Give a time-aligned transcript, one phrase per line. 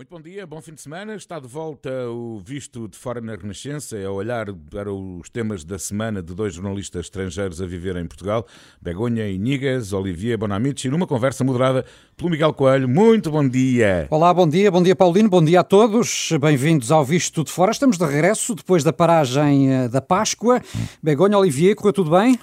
[0.00, 1.14] Muito bom dia, bom fim de semana.
[1.14, 5.78] Está de volta o Visto de Fora na Renascença, é olhar para os temas da
[5.78, 8.46] semana de dois jornalistas estrangeiros a viver em Portugal,
[8.80, 11.84] Begonha Inigas, Olivier Bonamici, numa conversa moderada
[12.16, 12.88] pelo Miguel Coelho.
[12.88, 14.08] Muito bom dia.
[14.10, 16.32] Olá, bom dia, bom dia Paulino, bom dia a todos.
[16.40, 17.70] Bem-vindos ao Visto de Fora.
[17.70, 20.62] Estamos de regresso depois da paragem eh, da Páscoa.
[21.02, 22.40] Begonha, Olivier, correu tudo bem?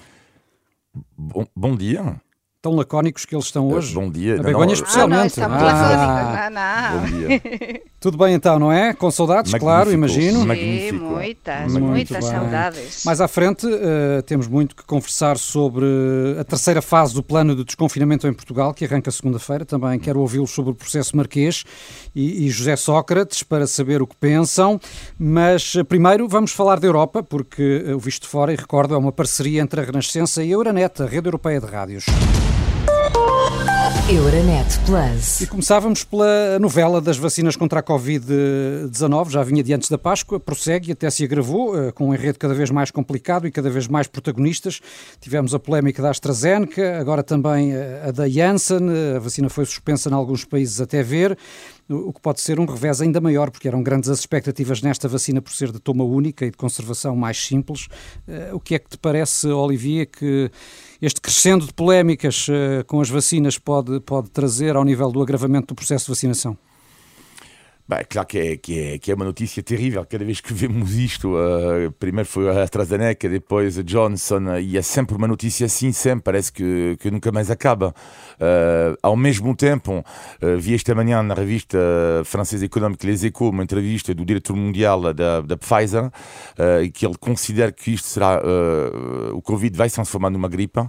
[1.16, 2.20] Bom, bom dia
[2.68, 3.94] tão lacónicos que eles estão hoje.
[3.94, 4.38] Bom dia.
[4.38, 5.40] A Begonha especialmente.
[5.40, 6.50] Ah, não, ah.
[6.50, 7.00] não, não.
[7.00, 7.82] Bom dia.
[8.00, 8.92] Tudo bem então, não é?
[8.92, 9.72] Com saudades, Magnífico.
[9.72, 10.40] claro, imagino.
[10.40, 12.30] Sim, muitas, muito muitas bem.
[12.30, 13.04] saudades.
[13.04, 15.84] Mais à frente uh, temos muito que conversar sobre
[16.38, 19.64] a terceira fase do plano de desconfinamento em Portugal, que arranca segunda-feira.
[19.64, 21.64] Também quero ouvi-lo sobre o processo marquês
[22.14, 24.78] e, e, José Sócrates para saber o que pensam.
[25.18, 28.98] Mas uh, primeiro vamos falar da Europa, porque uh, o Visto Fora, e recordo, é
[28.98, 32.06] uma parceria entre a Renascença e a Euronet, a rede europeia de rádios.
[34.10, 35.42] Euronet Plus.
[35.42, 40.40] E começávamos pela novela das vacinas contra a Covid-19, já vinha de antes da Páscoa,
[40.40, 43.68] prossegue e até se agravou, eh, com um enredo cada vez mais complicado e cada
[43.68, 44.80] vez mais protagonistas.
[45.20, 50.08] Tivemos a polémica da AstraZeneca, agora também eh, a da Janssen, a vacina foi suspensa
[50.08, 51.36] em alguns países até ver
[51.88, 55.40] o que pode ser um revés ainda maior, porque eram grandes as expectativas nesta vacina
[55.40, 57.88] por ser de toma única e de conservação mais simples.
[58.26, 60.50] Eh, o que é que te parece, Olivier, que
[61.00, 65.68] este crescendo de polémicas uh, com as vacinas pode, pode trazer ao nível do agravamento
[65.68, 66.56] do processo de vacinação?
[67.88, 70.94] Bah, claro que é, que, é, que é uma notícia terrível cada vez que vemos
[70.94, 71.30] isto.
[71.34, 76.22] Uh, primeiro foi a AstraZeneca, depois a Johnson, e é sempre uma notícia assim, sempre,
[76.22, 77.94] parece que, que nunca mais acaba.
[78.34, 81.78] Uh, ao mesmo tempo, uh, vi esta manhã na revista
[82.26, 86.10] francesa económica Les Echos uma entrevista do diretor mundial da, da Pfizer,
[86.92, 88.42] que ele considera que isto será,
[89.32, 90.80] o Covid vai se transformar numa gripe.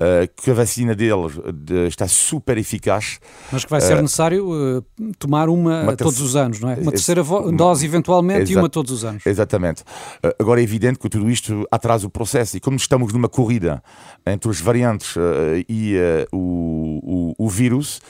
[0.00, 3.18] Uh, que a vacina dele de, está super eficaz.
[3.52, 4.82] Mas que vai ser uh, necessário
[5.18, 6.76] tomar uma, uma todos os anos, não é?
[6.76, 9.26] Uma terceira dose eventualmente e uma todos os anos.
[9.26, 9.84] Exatamente.
[10.38, 13.82] agora é evidente que tudo isto atrasa o processo e como estamos numa corrida
[14.24, 15.16] entre os variantes
[15.68, 15.96] e
[16.32, 18.00] o, o, o, vírus,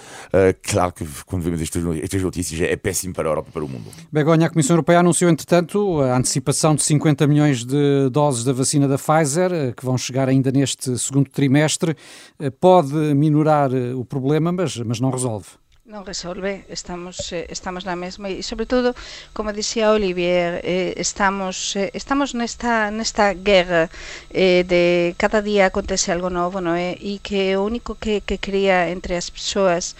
[0.62, 3.68] claro que quando vemos estas, estas notícias é péssimo para a Europa e para o
[3.68, 3.86] mundo.
[4.12, 8.86] Begonha, a Comissão Europeia anunciou entretanto a antecipação de 50 milhões de doses da vacina
[8.86, 11.96] da Pfizer, que vão chegar ainda neste segundo trimestre terrestre
[12.38, 15.48] eh, pode minorar eh, o problema, mas, mas não resolve.
[15.90, 18.94] Non resolve, estamos eh, estamos na mesma e sobre todo,
[19.34, 20.62] como dicía Olivier,
[20.94, 23.90] estamos estamos nesta nesta guerra
[24.30, 26.94] de cada día acontece algo novo, non é?
[26.94, 29.98] E que o único que que cría entre as persoas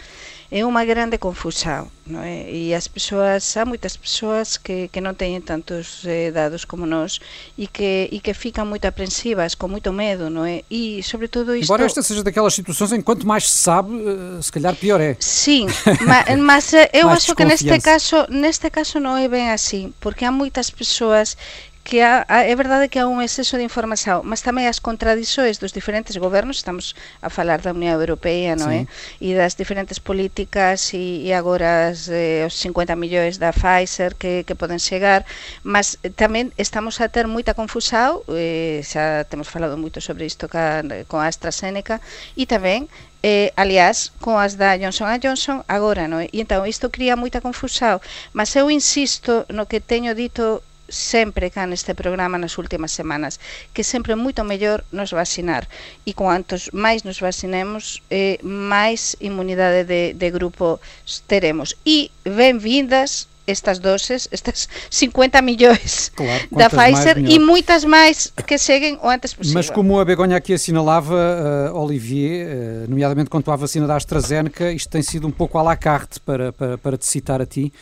[0.51, 2.51] é unha grande confusão, non é?
[2.51, 7.23] E as persoas, há moitas persoas que, que non teñen tantos eh, dados como nós
[7.55, 10.67] e que, e que fican moito aprensivas, con moito medo, non é?
[10.67, 11.71] E sobre todo isto...
[11.71, 15.15] Embora esta seja daquelas situações em quanto mais se sabe, eh, se calhar pior é.
[15.23, 15.71] Sim,
[16.03, 20.27] ma, mas eh, eu acho que neste caso, neste caso non é ben así, porque
[20.27, 21.39] há moitas persoas
[21.83, 25.73] que há, é verdade que há un exceso de información, mas tamén as contradisoes dos
[25.73, 28.85] diferentes gobernos, estamos a falar da Unión Europea, non é?
[29.19, 34.45] E das diferentes políticas e, e agora as, eh, os 50 millóns da Pfizer que,
[34.45, 35.25] que poden chegar,
[35.65, 40.85] mas tamén estamos a ter moita confusao, eh, xa temos falado moito sobre isto ca,
[41.09, 41.99] con a AstraZeneca,
[42.37, 42.87] e tamén
[43.23, 46.29] eh, aliás, con as da Johnson Johnson agora, non é?
[46.33, 48.01] E entón, isto cría moita confusao,
[48.33, 53.39] mas eu insisto no que teño dito sempre cá neste programa nas últimas semanas
[53.73, 55.67] que sempre moito mellor nos vacinar
[56.05, 60.81] e cuantos máis nos vacinemos eh, máis inmunidade de, de grupo
[61.27, 68.57] teremos e benvindas estas doses, estas 50 millóns claro, da Pfizer e moitas máis que
[68.59, 69.59] seguen o antes possível.
[69.59, 74.71] Mas como a Begonha aqui assinalava, uh, Olivier, uh, nomeadamente quanto à vacina da AstraZeneca,
[74.73, 77.73] isto tem sido um pouco à la carte, para, para, para te citar a ti.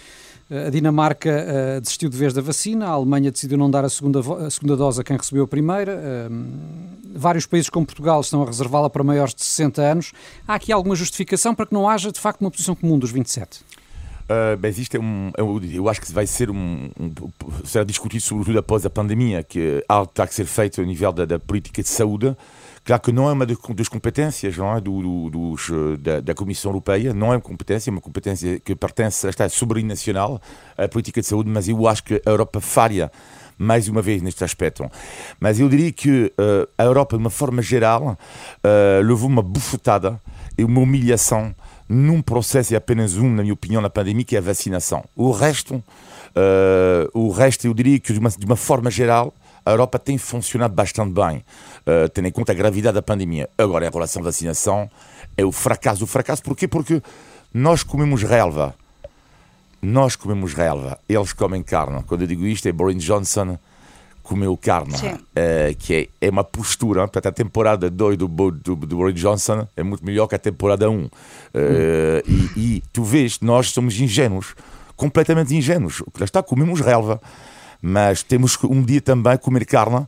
[0.50, 4.20] A Dinamarca uh, desistiu de vez da vacina, a Alemanha decidiu não dar a segunda,
[4.20, 5.94] a segunda dose a quem recebeu a primeira.
[5.94, 10.12] Uh, vários países como Portugal estão a reservá-la para maiores de 60 anos.
[10.46, 13.60] Há aqui alguma justificação para que não haja, de facto, uma posição comum dos 27?
[13.60, 17.12] Uh, mas isto é um, eu, acho que vai ser um, um,
[17.64, 21.26] será discutido sobretudo após a pandemia, que algo está a ser feito a nível da,
[21.26, 22.34] da política de saúde.
[22.88, 25.70] Claro que não é uma das competências não é, do, do, dos,
[26.00, 29.88] da, da, Comissão Europeia, não é uma competência, é uma competência que pertence esta soberania
[29.88, 30.40] nacional,
[30.74, 33.12] a política de saúde, mas eu acho que a Europa falha
[33.58, 34.90] mais uma vez neste aspecto.
[35.38, 38.16] Mas eu diria que uh, a Europa, de uma forma geral,
[38.64, 40.18] uh, levou uma bufetada
[40.56, 41.54] e uma humilhação
[41.86, 45.04] num processo, e apenas um, na minha opinião, na pandemia, que é a vacinação.
[45.14, 45.84] O resto, uh,
[47.12, 49.34] o resto eu diria que de uma, de uma forma geral,
[49.68, 51.44] a Europa tem funcionado bastante bem,
[51.86, 53.48] uh, tendo em conta a gravidade da pandemia.
[53.58, 54.90] Agora, em relação à vacinação,
[55.36, 56.04] é o fracasso.
[56.04, 56.66] O fracasso porquê?
[56.66, 57.02] Porque
[57.52, 58.74] nós comemos relva
[59.80, 62.02] nós comemos relva, eles comem carne.
[62.02, 63.58] Quando eu digo isto, é Boris Johnson
[64.22, 67.00] comeu carne, uh, que é, é uma postura.
[67.02, 70.90] Portanto, a temporada 2 do, do, do, Boris Johnson é muito melhor que a temporada
[70.90, 70.92] 1.
[70.92, 71.04] Um.
[71.04, 71.10] Uh, hum.
[72.56, 74.54] e, e, tu vês, nós somos ingênuos,
[74.96, 76.02] completamente ingênuos.
[76.18, 77.20] Lá está, comemos relva,
[77.80, 80.06] mas temos que um dia também comer carne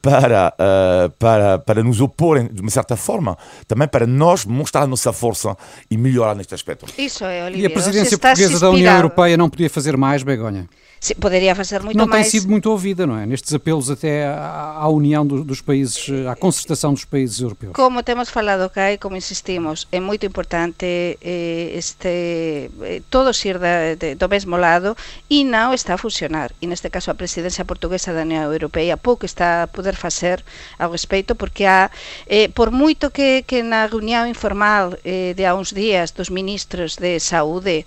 [0.00, 3.38] para, uh, para, para nos opor de uma certa forma,
[3.68, 5.56] também para nós mostrar a nossa força
[5.90, 6.86] e melhorar neste aspecto.
[6.98, 7.62] Isso é, Olivia.
[7.62, 10.68] E a presidência portuguesa da União Europeia não podia fazer mais, Begonha?
[11.02, 12.26] Sim, poderia fazer muito não mais.
[12.26, 13.26] Não tem sido muito ouvida, não é?
[13.26, 17.72] Nestes apelos até à, à união do, dos países, à concertação dos países europeus.
[17.72, 20.86] Como temos falado cá e como insistimos, é muito importante
[21.20, 24.96] eh, este, eh, todos ir da, de, do mesmo lado
[25.28, 26.52] e não está a funcionar.
[26.62, 30.44] E neste caso a presidência portuguesa da União Europeia pouco está a poder facer
[30.78, 31.90] ao respeito porque há,
[32.28, 36.94] eh, por moito que, que na reunião informal eh, de há uns días dos ministros
[36.94, 37.84] de saúde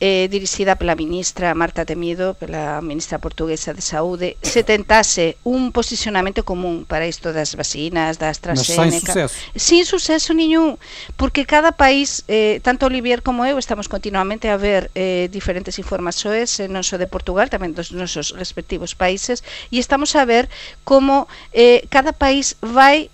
[0.00, 6.42] eh, dirixida pola ministra Marta Temido, pola ministra portuguesa de Saúde, se tentase un posicionamento
[6.42, 9.12] común para isto das vacinas, da AstraZeneca.
[9.12, 9.36] Mas suceso.
[9.54, 10.80] Sin suceso niñún,
[11.20, 16.58] porque cada país, eh, tanto Olivier como eu, estamos continuamente a ver eh, diferentes informações,
[16.58, 20.48] eh, non só de Portugal, tamén dos nosos respectivos países, e estamos a ver
[20.88, 23.12] como eh, cada país vai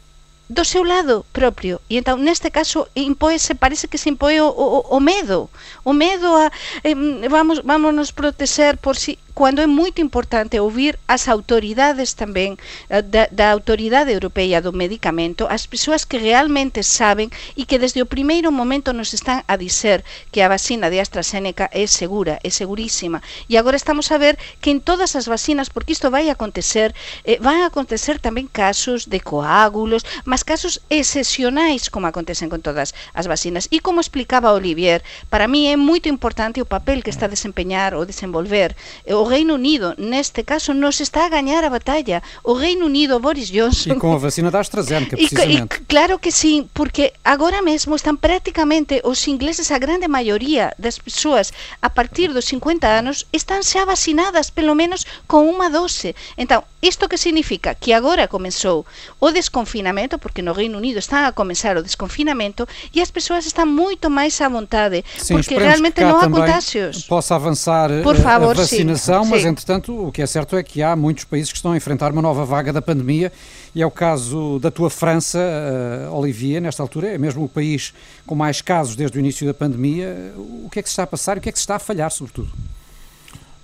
[0.48, 1.80] do seu lado propio.
[1.90, 5.50] E entón neste caso impoese parece que se impoe o, o, o medo.
[5.82, 6.50] O medo a
[6.86, 6.94] eh,
[7.28, 9.18] vamos, vamos nos protexer por si.
[9.36, 12.56] Quando é muito importante ouvir as autoridades tamén
[12.88, 18.00] eh, da, da autoridade europeia do medicamento, as persoas que realmente saben e que desde
[18.00, 22.48] o primeiro momento nos están a dizer que a vacina de AstraZeneca é segura, é
[22.48, 23.20] segurísima.
[23.44, 26.96] E agora estamos a ver que en todas as vacinas, porque isto vai acontecer,
[27.28, 27.36] eh,
[27.68, 33.68] acontecer tamén casos de coágulos, mas casos excepcionais como acontecen con todas as vacinas.
[33.68, 37.92] E como explicaba Olivier, para mí é moito importante o papel que está a desempeñar
[37.92, 38.72] ou desenvolver
[39.04, 42.22] o Reino Unido, neste caso, nos está a gañar a batalla.
[42.42, 43.92] O Reino Unido, Boris Johnson...
[43.92, 45.76] E com a vacina da AstraZeneca, precisamente.
[45.76, 50.72] E, e, claro que sim, porque agora mesmo están prácticamente os ingleses, a grande maioría
[50.78, 51.52] das persoas
[51.82, 56.14] a partir dos 50 anos, están xa vacinadas, pelo menos con unha dose.
[56.38, 57.74] Então, isto que significa?
[57.74, 58.86] Que agora comenzou
[59.18, 63.66] o desconfinamento, porque no Reino Unido está a comenzar o desconfinamento, e as persoas están
[63.66, 67.08] moito máis à vontade, sim, porque realmente non há contágios.
[67.08, 69.14] Possa avançar Por eh, favor, a vacinação.
[69.14, 69.48] Sim mas Sim.
[69.48, 72.22] entretanto o que é certo é que há muitos países que estão a enfrentar uma
[72.22, 73.32] nova vaga da pandemia
[73.74, 77.92] e é o caso da tua França, uh, Olivier, nesta altura, é mesmo o país
[78.26, 80.32] com mais casos desde o início da pandemia.
[80.36, 81.76] O que é que se está a passar e o que é que se está
[81.76, 82.50] a falhar, sobretudo?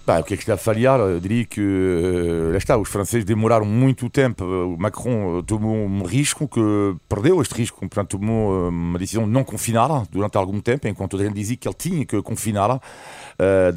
[0.05, 0.99] Bem, o que é que está a falhar?
[0.99, 4.45] Eu diria que uh, está, os franceses demoraram muito tempo.
[4.45, 6.61] O Macron tomou um risco que
[7.09, 11.33] perdeu este risco, portanto tomou uma decisão de não confinar durante algum tempo, enquanto ele
[11.33, 12.77] dizia que ele tinha que confinar.
[12.77, 12.81] Uh,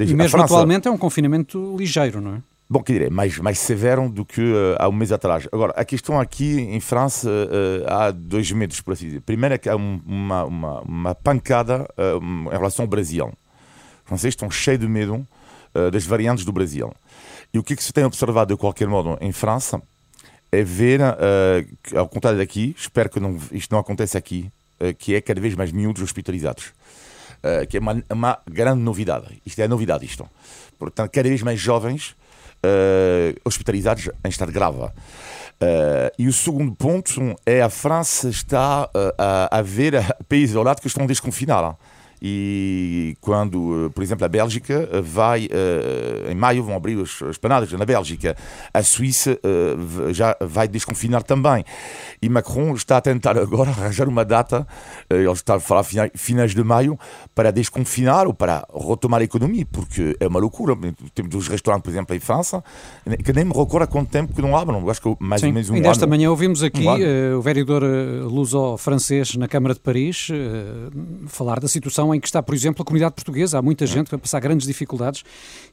[0.02, 2.42] e mesmo atualmente é um confinamento ligeiro, não é?
[2.68, 5.48] Bom, quer dizer, mais, mais severo do que uh, há um mês atrás.
[5.52, 9.22] Agora, a questão aqui em França uh, há dois medos, por assim dizer.
[9.22, 13.28] Primeiro é que há uma, uma, uma pancada em relação ao Brasil.
[13.28, 15.28] Os franceses estão cheios de medo
[15.92, 16.94] das variantes do Brasil.
[17.54, 19.82] E o que, é que se tem observado, de qualquer modo, em França,
[20.52, 21.02] é ver,
[21.96, 24.50] ao contrário daqui, espero que não, isto não aconteça aqui,
[24.98, 26.74] que é cada vez mais miúdos hospitalizados.
[27.46, 29.40] Uh, que é uma, uma, grande novidade.
[29.46, 30.28] Isto é novidade, isto.
[30.80, 32.16] Portanto, cada vez mais jovens
[32.66, 34.80] uh, hospitalizados em estado grave.
[34.80, 34.92] Uh,
[36.18, 39.94] e o segundo ponto é a França está a, a ver
[40.28, 41.78] países ao lado que estão a desconfinar.
[42.28, 45.48] E quando, por exemplo, a Bélgica vai,
[46.28, 48.36] em maio vão abrir as panadas na Bélgica,
[48.74, 49.40] a Suíça
[50.12, 51.64] já vai desconfinar também.
[52.20, 54.66] E Macron está a tentar agora arranjar uma data,
[55.08, 56.98] ele está a falar finais de maio,
[57.36, 60.76] para desconfinar ou para retomar a economia, porque é uma loucura.
[61.14, 62.64] Temos os restaurantes, por exemplo, em França,
[63.24, 64.84] que nem me recordo há quanto tempo que não abrem.
[64.90, 65.92] Acho que mais Sim, ou menos um ainda ano.
[65.92, 70.30] esta manhã ouvimos aqui um o vereador luso-francês na Câmara de Paris
[71.28, 73.60] falar da situação em que está, por exemplo, a comunidade portuguesa.
[73.60, 75.24] Há muita gente que vai passar grandes dificuldades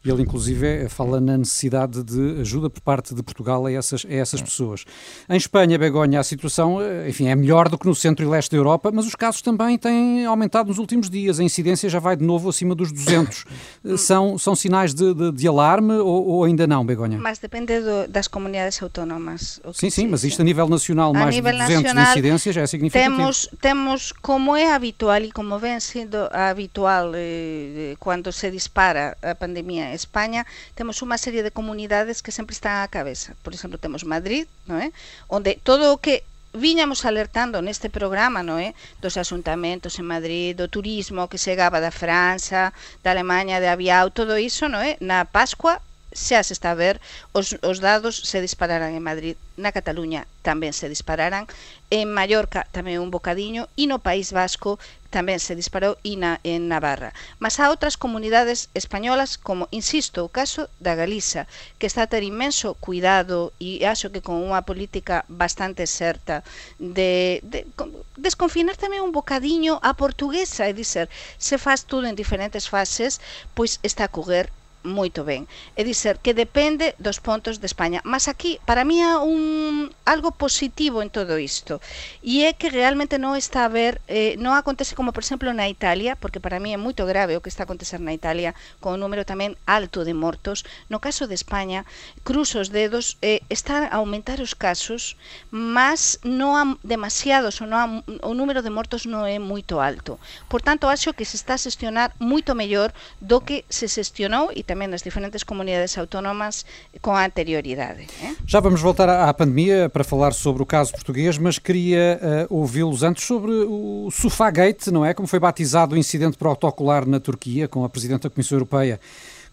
[0.05, 4.13] e ele, inclusive, fala na necessidade de ajuda por parte de Portugal a essas, a
[4.13, 4.85] essas pessoas.
[5.29, 8.51] Em Espanha, Begonha, a situação, eh, enfim, é melhor do que no centro e leste
[8.51, 11.39] da Europa, mas os casos também têm aumentado nos últimos dias.
[11.39, 13.45] A incidência já vai de novo acima dos 200.
[13.85, 17.19] Eh, são, são sinais de, de, de alarme ou, ou, ainda não, Begonha?
[17.19, 19.61] Mas depende do, das comunidades autónomas.
[19.73, 22.53] Sim, sim, mas isto a nível nacional, a mais nível de 200 nacional, de incidência
[22.53, 23.17] já é significativo.
[23.17, 29.37] Temos, temos, como é habitual e como vem sendo habitual eh, cando se dispara a
[29.37, 33.37] pandemia en España, temos unha serie de comunidades que sempre están á cabeza.
[33.45, 34.89] Por exemplo, temos Madrid, non é?
[34.89, 34.91] Eh?
[35.29, 38.73] Onde todo o que viñamos alertando neste programa, non é?
[38.73, 38.77] Eh?
[39.05, 42.73] Dos asuntamentos en Madrid, do turismo que chegaba da França,
[43.05, 44.97] da Alemanha, de Aviao, todo iso, non é?
[44.97, 45.01] Eh?
[45.01, 45.81] Na Pascua
[46.15, 47.01] xa se está a ver,
[47.33, 51.49] os, os dados se dispararan en Madrid, na Cataluña tamén se dispararan,
[51.93, 54.81] en Mallorca tamén un bocadiño e no País Vasco
[55.13, 57.13] tamén se disparou e na, en Navarra.
[57.37, 61.45] Mas há outras comunidades españolas, como, insisto, o caso da Galiza,
[61.77, 66.41] que está a ter inmenso cuidado e acho que con unha política bastante certa
[66.81, 67.69] de, de
[68.17, 73.21] desconfinar tamén un bocadiño a portuguesa e dizer se faz tudo en diferentes fases,
[73.53, 74.49] pois está a coger
[74.85, 75.47] moito ben.
[75.77, 78.01] É dizer, que depende dos pontos de España.
[78.05, 81.81] Mas aquí, para mí é un, algo positivo en todo isto.
[82.23, 86.17] E é que realmente non está a ver, eh, acontece como, por exemplo, na Italia,
[86.19, 89.01] porque para mí é moito grave o que está a acontecer na Italia, con un
[89.03, 90.65] número tamén alto de mortos.
[90.91, 91.87] No caso de España,
[92.23, 95.19] cruzo os dedos, eh, están a aumentar os casos,
[95.51, 100.19] mas non há demasiados, ou non o número de mortos non é moito alto.
[100.51, 102.91] Por tanto, acho que se está a xestionar moito mellor
[103.23, 106.67] do que se xestionou e tamén nas diferentes comunidades autónomas
[107.01, 108.07] com anterioridade.
[108.23, 108.35] Eh?
[108.47, 112.19] Já vamos voltar à pandemia para falar sobre o caso português, mas queria
[112.51, 115.13] uh, ouvi-los antes sobre o Sofagate, não é?
[115.13, 118.99] Como foi batizado o incidente protocolar na Turquia, com a Presidente da Comissão Europeia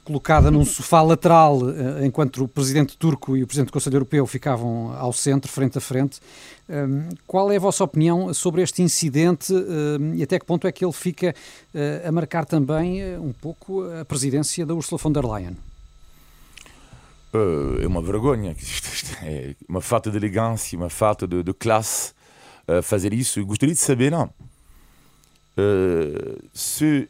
[0.06, 4.26] colocada num sofá lateral, uh, enquanto o Presidente turco e o Presidente do Conselho Europeu
[4.26, 6.20] ficavam ao centro, frente a frente.
[6.68, 10.72] Um, qual é a vossa opinião sobre este incidente um, e até que ponto é
[10.72, 11.36] que ele fica
[11.74, 15.69] uh, a marcar também um pouco a presidência da Ursula von der Leyen?
[17.34, 18.56] Uh, é uma vergonha,
[19.24, 22.14] é uma falta de elegância, uma falta de, de classe
[22.84, 23.40] fazer isso.
[23.40, 24.30] Eu gostaria de saber, não,
[26.54, 27.10] se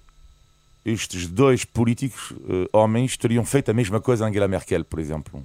[0.86, 2.32] estes dois políticos,
[2.72, 5.44] homens, teriam feito a mesma coisa a Angela Merkel, por exemplo.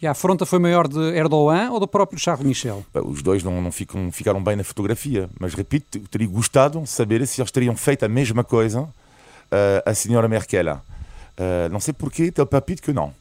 [0.00, 2.82] E a afronta foi maior de Erdogan ou do próprio Charles Michel?
[2.94, 7.26] Os dois não, não ficam, ficaram bem na fotografia, mas repito, teria gostado de saber
[7.26, 8.92] se eles teriam feito a mesma coisa uh,
[9.84, 10.76] a senhora Merkel.
[10.76, 13.12] Uh, não sei porquê, tem o palpite que não.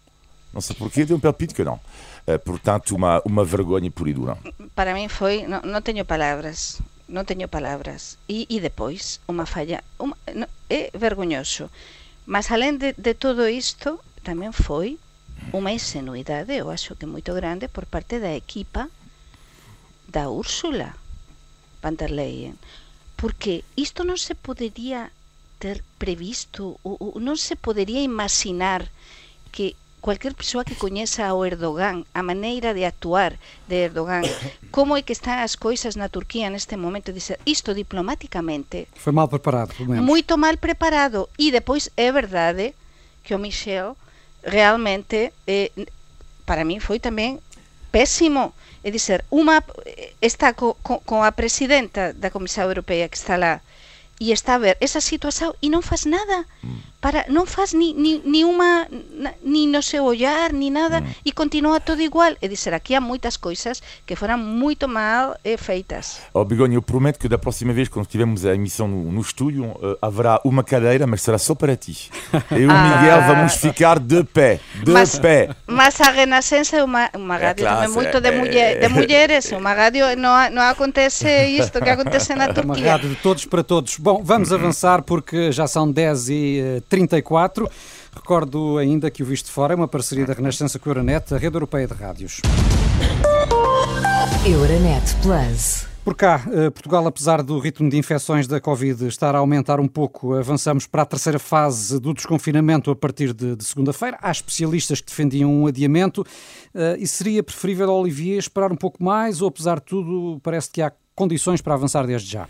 [0.53, 1.79] Não sei porquê, tem um palpite que não.
[2.27, 4.37] Uh, portanto, uma, uma vergonha pura e dura.
[4.75, 8.17] Para mim foi, não, não tenho palavras, não tenho palavras.
[8.27, 11.69] E, e depois, uma falha, uma, não, é vergonhoso.
[12.25, 14.99] Mas além de, de tudo isto, também foi
[15.53, 18.89] unha insenuidade, eu acho que moito grande por parte da equipa
[20.07, 20.95] da Úrsula
[21.81, 22.57] van der Leyen
[23.15, 25.11] porque isto non se podería
[25.59, 28.87] ter previsto ou, ou se podería imaginar
[29.51, 33.37] que cualquier persoa que coñeza ao Erdogan, a maneira de actuar
[33.67, 34.23] de Erdogan,
[34.75, 38.87] como é que están as coisas na Turquía neste momento, dizer isto diplomáticamente.
[38.95, 40.05] Foi mal preparado, pelo menos.
[40.05, 42.73] Moito mal preparado e depois é verdade
[43.23, 43.99] que o Michel
[44.41, 45.71] realmente eh,
[46.47, 47.43] para mí foi tamén
[47.91, 49.59] pésimo é dizer, unha
[50.23, 53.59] está co, co, a presidenta da Comisión Europea que está lá
[54.19, 56.43] e está a ver esa situación e non faz nada.
[56.99, 58.91] Para non faz ni, ni, ni unha
[59.47, 61.23] ni no seu ollar ni nada mm.
[61.23, 62.35] e continua todo igual.
[62.43, 66.19] E dizer aquí há moitas coisas que foram moito mal eh, feitas.
[66.35, 69.71] Oh, Begonha, eu prometo que da próxima vez quando tivermos a emissão no, no estúdio
[69.79, 72.11] uh, haverá uma cadeira, mas será só para ti.
[72.51, 72.83] Eu e o ah.
[72.83, 75.55] Miguel vamos ficar de pé de mas, pé.
[75.65, 79.51] mas a Renascença é uma, uma rádio é muito de, mulher, de mulheres.
[79.51, 82.83] Uma rádio, não, não acontece isto que acontece na Turquia.
[82.83, 87.69] uma rádio de todos para todos Bom, vamos avançar porque já são 10 e 34.
[88.11, 91.37] Recordo ainda que o Visto Fora é uma parceria da Renascença com a Euronet, a
[91.37, 92.41] rede europeia de rádios.
[94.43, 95.85] Euronet Plus.
[96.03, 99.87] Por cá, eh, Portugal, apesar do ritmo de infecções da Covid estar a aumentar um
[99.87, 104.17] pouco, avançamos para a terceira fase do desconfinamento a partir de, de segunda-feira.
[104.19, 109.39] Há especialistas que defendiam um adiamento uh, e seria preferível, Olivier, esperar um pouco mais
[109.39, 112.47] ou, apesar de tudo, parece que há condições para avançar desde já?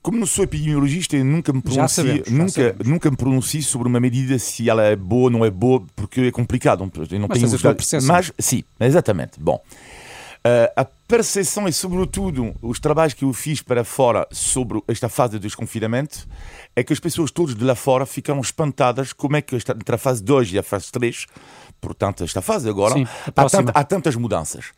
[0.00, 4.38] Como não sou epidemiologista, nunca me pronuncio, sabemos, nunca, nunca me pronuncio sobre uma medida
[4.38, 6.80] se ela é boa ou não é boa, porque é complicado.
[7.10, 9.38] Eu não mas tenho gostado, mas sim, exatamente.
[9.38, 9.62] Bom,
[10.46, 15.34] uh, a percepção e sobretudo os trabalhos que eu fiz para fora sobre esta fase
[15.34, 16.26] de desconfinamento
[16.74, 19.94] é que as pessoas todas de lá fora ficaram espantadas como é que esta, entre
[19.94, 21.26] a fase 2 e a fase 3,
[21.80, 24.72] portanto esta fase agora, sim, há, tant, há tantas mudanças.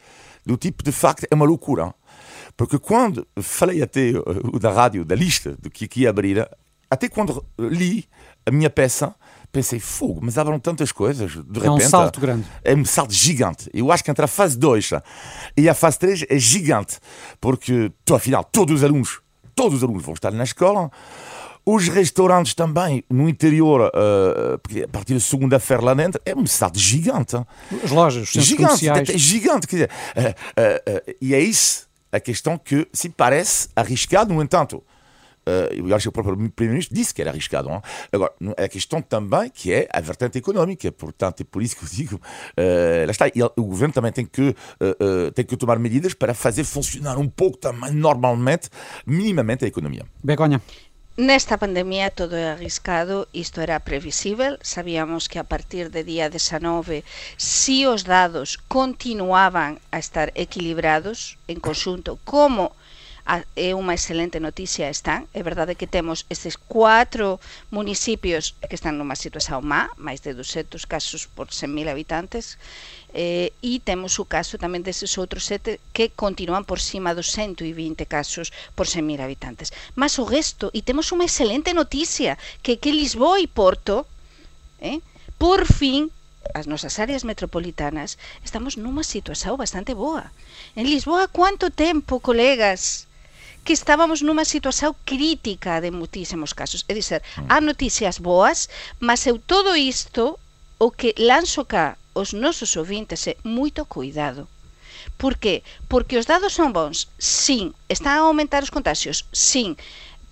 [0.45, 1.95] Do tipo, de facto, é uma loucura.
[2.59, 6.45] Porque quando falei até uh, da rádio, da lista do que, que ia abrir,
[6.91, 8.05] até quando li
[8.45, 9.15] a minha peça,
[9.53, 11.67] pensei, fogo, mas abrem tantas coisas, de repente.
[11.67, 12.45] É um salto grande.
[12.65, 13.71] É um salto gigante.
[13.73, 14.91] Eu acho que entre a fase 2
[15.57, 16.99] e a fase 3 é gigante,
[17.41, 19.21] porque, afinal, todos os alunos,
[19.55, 20.91] todos os alunos vão estar na escola,
[21.65, 26.43] Os restaurantes também, no interior, uh, porque a partir de segunda-feira lá dentro, é um
[26.43, 27.37] estado gigante.
[27.85, 29.11] As lojas, os gigante, comerciais.
[29.11, 29.67] É gigante.
[29.69, 34.83] Quer dizer, uh, e é isso a questão que se parece arriscado, no entanto.
[35.71, 37.69] eu acho que o próprio Primeiro-Ministro disse que era arriscado.
[37.69, 37.83] Não?
[38.13, 41.89] Agora, a questão também que é a vertente económica, portanto, é por isso que eu
[41.89, 42.21] digo,
[43.07, 44.55] lá está, o governo também tem que,
[45.35, 48.69] tem que tomar medidas para fazer funcionar um pouco também, normalmente,
[49.07, 50.05] minimamente, a economia.
[50.23, 50.61] Begonha.
[51.19, 57.03] Nesta pandemia todo é arriscado, isto era previsível, sabíamos que a partir de día 19
[57.35, 62.71] si os dados continuaban a estar equilibrados en conxunto como
[63.29, 67.37] é unha excelente noticia están, é verdade que temos estes cuatro
[67.69, 72.57] municipios que están numa situación má, máis de 200 casos por 100.000 habitantes,
[73.13, 78.09] eh, e temos o caso tamén deses outros sete que continúan por cima dos 120
[78.09, 79.77] casos por 100.000 habitantes.
[79.93, 84.09] Mas o resto, e temos unha excelente noticia, que que Lisboa e Porto,
[84.81, 85.05] eh,
[85.37, 86.09] por fin
[86.57, 90.33] as nosas áreas metropolitanas, estamos nunha situación bastante boa.
[90.73, 93.08] En Lisboa, quanto tempo, colegas,
[93.69, 96.89] que estábamos nunha situación crítica de muitísimos casos.
[96.89, 97.53] É dizer, mm.
[97.53, 100.41] há noticias boas, mas eu todo isto
[100.81, 104.49] o que lanzo cá os nosos ouvintes é moito cuidado.
[105.21, 105.61] Por qué?
[105.85, 107.77] Porque os dados son bons, sim.
[107.93, 109.77] Están a aumentar os contagios, sim.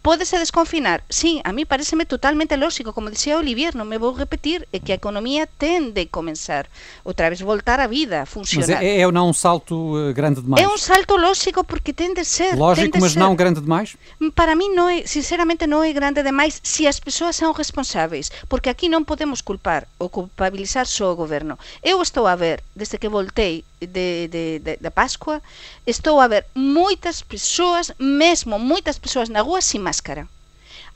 [0.07, 1.03] Pódese desconfinar?
[1.11, 4.95] Sí, a mí pareceme totalmente lógico, como dicía Olivier, non me vou repetir, é que
[4.95, 6.71] a economía tende a comenzar
[7.03, 8.79] outra vez voltar a vida, funcionar.
[8.79, 10.63] Mas é, é ou não um salto uh, grande demais?
[10.63, 12.55] É um salto lógico porque tende a ser.
[12.55, 13.19] Lógico, mas ser.
[13.19, 13.99] não grande demais?
[14.39, 18.71] Para mí non é, sinceramente non é grande demais se as persoas são responsáveis, porque
[18.71, 21.59] aquí non podemos culpar ou culpabilizar só o goberno.
[21.83, 25.43] Eu estou a ver, desde que voltei de, de, de, de Pascua,
[25.87, 30.29] estou a ver moitas persoas, mesmo moitas persoas na rúa sin máscara.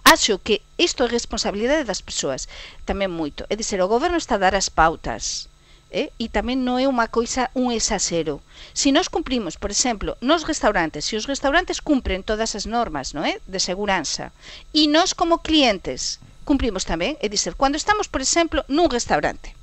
[0.05, 2.49] Acho que isto é responsabilidade das persoas,
[2.89, 3.45] tamén moito.
[3.53, 5.51] É dizer, o goberno está a dar as pautas,
[5.91, 6.11] eh?
[6.19, 8.41] e tamén non é unha coisa un exasero.
[8.73, 13.27] Se nós cumprimos, por exemplo, nos restaurantes, se os restaurantes cumpren todas as normas non
[13.27, 13.43] é?
[13.45, 14.33] de seguranza,
[14.73, 19.55] e nós como clientes cumprimos tamén, é dizer, cando estamos, por exemplo, nun restaurante,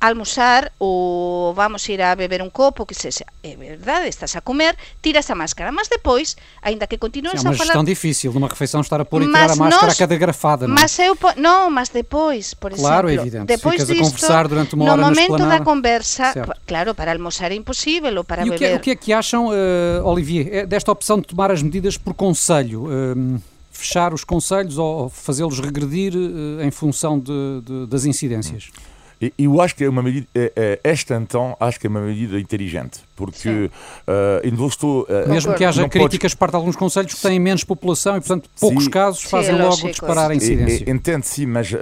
[0.00, 4.76] almoçar ou vamos ir a beber un copo, que sexa, é verdade, estás a comer,
[5.02, 7.54] tiras a máscara, mas depois, aínda que continues Sim, a falar...
[7.54, 9.94] É uma gestão difícil, numa refeição estar a pôr e tirar a máscara nós...
[9.94, 10.80] a cada grafada, não é?
[10.80, 12.88] Mas eu, não, mas depois, por claro, exemplo...
[12.88, 16.32] Claro, é evidente, depois ficas disto, a conversar durante uma hora No momento da conversa,
[16.32, 16.52] certo.
[16.64, 18.72] claro, para almoçar é impossível, ou para e beber...
[18.72, 21.60] E o que, é, que é acham, uh, Olivier, é desta opção de tomar as
[21.60, 22.84] medidas por conselho?
[22.84, 28.70] Uh, fechar os conselhos ou fazê-los regredir uh, em função de, de, das incidências?
[28.76, 28.87] Hum.
[29.36, 30.26] Eu acho que é uma medida,
[30.84, 33.70] esta então, acho que é uma medida inteligente, porque uh,
[34.44, 35.02] eu não estou...
[35.02, 36.34] Uh, Mesmo que haja críticas podes...
[36.34, 39.60] parte de alguns conselhos que têm menos população e, portanto, poucos sim, casos fazem sim,
[39.60, 40.88] é logo disparar a incidência.
[40.88, 41.78] Entendo, sim, mas uh,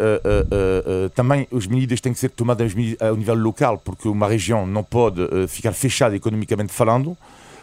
[1.15, 5.21] também as medidas têm que ser tomadas ao nível local, porque uma região não pode
[5.49, 7.17] ficar fechada economicamente falando,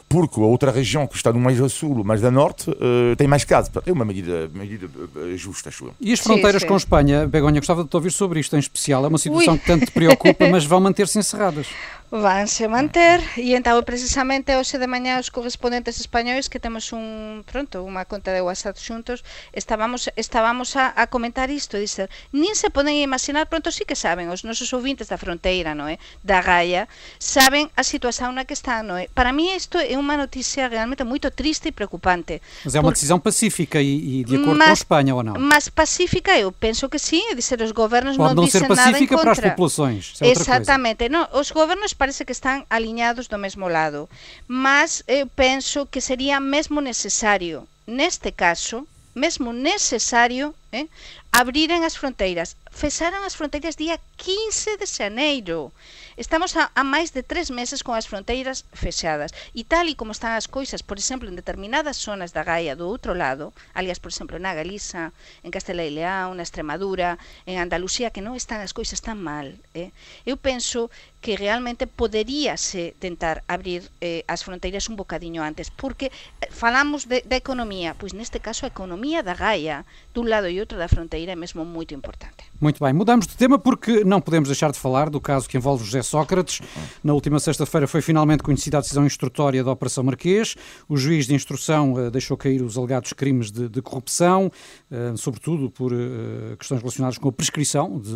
[0.07, 3.27] porque a outra região que está no mais a sul, mais a norte, uh, tem
[3.27, 3.71] mais casos.
[3.85, 5.93] É uma medida, medida eh, justa, acho eu.
[5.99, 6.67] E as fronteiras sim, sim.
[6.67, 7.27] com a Espanha?
[7.27, 9.03] Begonha, gostava de te ouvir sobre isto em especial.
[9.05, 9.59] É uma situação Ui.
[9.59, 11.67] que tanto te preocupa, mas vão manter-se encerradas.
[12.13, 17.81] vanse manter e entao precisamente hoxe de mañá os correspondentes españois que temos un pronto
[17.81, 22.69] unha conta de WhatsApp xuntos estábamos estábamos a, a comentar isto e dizer, nin se
[22.69, 25.97] poden imaginar pronto sí que saben os nosos ouvintes da fronteira non é?
[26.21, 26.85] da Gaia
[27.17, 29.09] saben a situación na que están non é?
[29.09, 33.17] para mí isto é unha noticia realmente moito triste e preocupante mas é unha decisão
[33.17, 35.41] pacífica e, e de acordo mas, com Espanha ou non?
[35.41, 39.01] mas pacífica eu penso que sí, é dizer, os gobernos Pode non, não dicen nada
[39.01, 43.39] en contra para as populações é Exatamente, non, os gobernos parece que están aliñados do
[43.39, 44.09] mesmo lado,
[44.45, 48.85] mas eu penso que sería mesmo necesario, neste caso,
[49.15, 50.91] mesmo necesario, eh,
[51.31, 52.59] abriren as fronteiras.
[52.73, 55.71] Fecharon as fronteiras día 15 de xaneiro.
[56.17, 60.13] Estamos a, a máis de tres meses con as fronteiras fexadas e tal e como
[60.13, 64.09] están as coisas, por exemplo, en determinadas zonas da Gaia do outro lado, alias, por
[64.09, 65.13] exemplo, na Galiza,
[65.45, 69.53] en Castela e León, na Extremadura, en Andalucía, que non están as coisas tan mal.
[69.77, 69.93] Eh?
[70.25, 70.89] Eu penso
[71.23, 77.21] que realmente poderíase tentar abrir eh, as fronteiras un bocadiño antes, porque eh, falamos de,
[77.25, 81.33] de economía, pois neste caso a economía da Gaia, dun lado e outro da fronteira,
[81.33, 82.45] é mesmo moito importante.
[82.63, 85.83] Muito bem, mudamos de tema porque não podemos deixar de falar do caso que envolve
[85.83, 86.61] José Sócrates.
[87.03, 90.55] Na última sexta-feira foi finalmente conhecida a decisão instrutória da Operação Marquês.
[90.87, 94.49] O juiz de instrução uh, deixou cair os alegados crimes de, de corrupção,
[94.89, 98.15] uh, sobretudo por uh, questões relacionadas com a prescrição de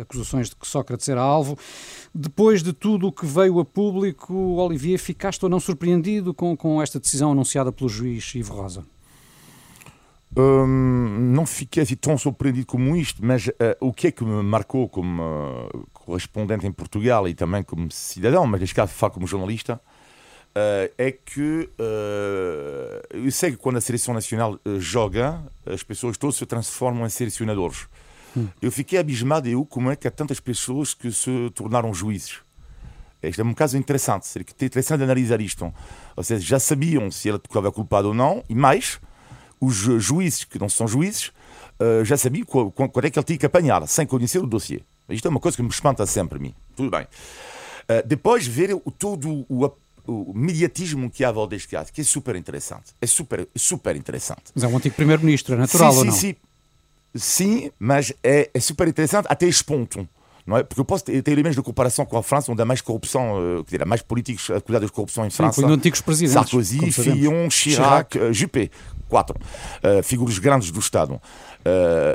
[0.00, 1.58] acusações de que Sócrates era alvo.
[2.14, 6.80] Depois de tudo o que veio a público, Olivier, ficaste ou não surpreendido com, com
[6.80, 8.82] esta decisão anunciada pelo juiz Ivo Rosa?
[10.36, 14.42] Hum, não fiquei assim tão surpreendido como isto, mas uh, o que é que me
[14.42, 19.28] marcou como uh, correspondente em Portugal e também como cidadão, mas neste caso falo como
[19.28, 21.70] jornalista, uh, é que
[23.12, 27.86] eu sei que quando a seleção nacional joga, as pessoas todas se transformam em selecionadores.
[28.36, 28.48] Hum.
[28.60, 32.40] Eu fiquei abismado eu como é que há tantas pessoas que se tornaram juízes.
[33.22, 35.72] Este é um caso interessante, é interessante analisar isto.
[36.16, 39.00] Ou seja, já sabiam se ela estava culpada ou não, e mais,
[39.60, 41.32] os juízes, que não são juízes,
[41.80, 44.80] uh, já sabiam quando é que ele tinha que apanhar, sem conhecer o dossiê.
[45.08, 46.54] Isto é uma coisa que me espanta sempre a mim.
[46.74, 47.02] Tudo bem.
[47.02, 49.72] Uh, depois, ver todo o,
[50.06, 52.92] o, mediatismo que há à volta deste caso, que é super interessante.
[53.00, 54.44] É super, super interessante.
[54.54, 56.12] Mas é um antigo primeiro-ministro, é natural sim, ou não?
[56.12, 56.34] Sim,
[57.14, 60.08] sim, mas é, é super interessante até este ponto.
[60.46, 60.62] Não é?
[60.62, 63.58] Porque eu posso ter, ter elementos de comparação com a França, onde há mais corrupção,
[63.58, 65.60] uh, dizer, há mais políticos acusados de corrupção em França.
[65.60, 66.34] Sim, antigos presidentes.
[66.34, 68.18] Sarkozy, Fillon, Chirac, Chirac.
[68.18, 68.70] Uh, Juppé
[69.14, 71.14] quatro uh, figuras grandes do Estado.
[71.14, 71.20] Uh,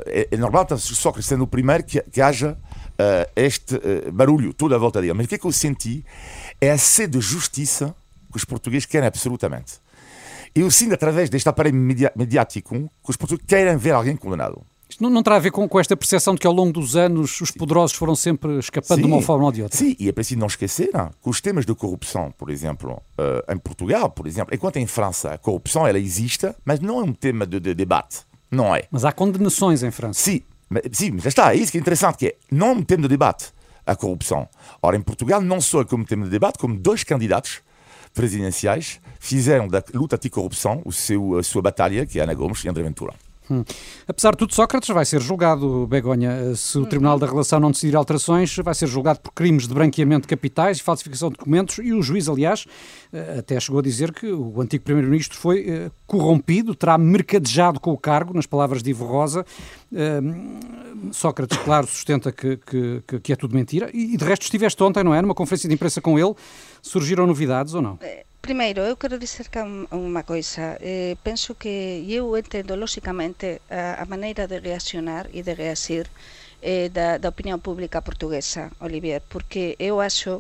[0.05, 3.79] é, é, normal, Sócrates sendo o primeiro, que, que haja uh, este
[4.12, 5.13] barulho todo à volta dele.
[5.13, 6.03] Mas o que é que eu senti
[6.59, 7.95] é a sede de justiça
[8.29, 9.79] que os portugueses querem absolutamente.
[10.53, 11.77] Eu sinto, através deste aparelho
[12.15, 14.62] mediático, que os portugueses querem ver alguém condenado.
[14.99, 16.97] Isto não, não terá a ver com, com, esta percepção de que ao longo dos
[16.97, 19.77] anos os poderosos foram sempre escapando sim, de uma forma ou de outra?
[19.77, 23.53] Sim, e é preciso não esquecer hein, que os temas de corrupção, por exemplo, uh,
[23.53, 27.13] em Portugal, por exemplo, enquanto em França a corrupção ela existe, mas não é um
[27.13, 28.23] tema de, de debate.
[28.51, 28.83] Não é.
[28.91, 30.19] Mas há condenações em França.
[30.19, 32.83] Sim, mas, sim, mas está, é isso que é interessante, que é não é um
[32.83, 33.53] tema de debate
[33.85, 34.49] a corrupção.
[34.81, 37.62] Ora, em Portugal não só é como tema de debate, como dois candidatos
[38.13, 42.67] presidenciais fizeram da luta anticorrupção o seu, a sua batalha, que é Ana Gomes e
[42.67, 43.13] André Ventura.
[43.49, 43.63] Hum.
[44.07, 46.55] Apesar de tudo, Sócrates vai ser julgado, Begonha.
[46.55, 50.23] Se o Tribunal da Relação não decidir alterações, vai ser julgado por crimes de branqueamento
[50.23, 51.79] de capitais e falsificação de documentos.
[51.79, 52.65] E o juiz, aliás,
[53.12, 57.91] eh, até chegou a dizer que o antigo Primeiro-Ministro foi eh, corrompido, terá mercadejado com
[57.91, 59.43] o cargo, nas palavras de Ivo Rosa.
[59.93, 60.21] Eh,
[61.12, 63.89] Sócrates, claro, sustenta que, que, que é tudo mentira.
[63.93, 65.21] E de resto, estiveste ontem, não é?
[65.21, 66.35] Numa conferência de imprensa com ele.
[66.81, 67.97] Surgiram novidades ou não?
[68.41, 70.65] Primeiro, eu quero dizer que unha coisa.
[70.80, 71.73] Eh, penso que
[72.17, 76.06] eu entendo, lóxicamente, a, a maneira de reaccionar e de reacir
[76.62, 80.34] eh, da, da opinión pública portuguesa, Olivier, porque eu acho